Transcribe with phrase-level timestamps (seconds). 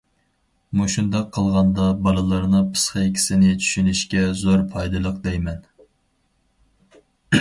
[0.79, 5.61] مۇشۇنداق قىلغاندا بالىلارنىڭ پىسخىكىسىنى چۈشىنىشكە زور پايدىلىق دەيمەن.